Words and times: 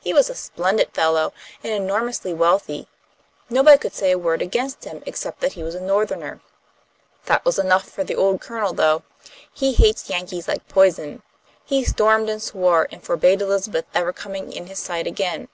He 0.00 0.12
was 0.12 0.28
a 0.28 0.34
splendid 0.34 0.90
fellow, 0.94 1.32
and 1.62 1.72
enormously 1.72 2.34
wealthy. 2.34 2.88
Nobody 3.48 3.78
could 3.78 3.92
say 3.94 4.10
a 4.10 4.18
word 4.18 4.42
against 4.42 4.82
him, 4.84 5.00
except 5.06 5.38
that 5.38 5.52
he 5.52 5.62
was 5.62 5.76
a 5.76 5.80
Northerner. 5.80 6.40
That 7.26 7.44
was 7.44 7.56
enough 7.56 7.88
for 7.88 8.02
the 8.02 8.16
old 8.16 8.40
Colonel, 8.40 8.72
though. 8.72 9.04
He 9.52 9.72
hates 9.74 10.10
Yankees 10.10 10.48
like 10.48 10.66
poison. 10.66 11.22
He 11.64 11.84
stormed 11.84 12.28
and 12.28 12.42
swore, 12.42 12.88
and 12.90 13.00
forbade 13.00 13.42
Elizabeth 13.42 13.84
ever 13.94 14.12
coming 14.12 14.52
in 14.52 14.66
his 14.66 14.80
sight 14.80 15.06
again. 15.06 15.46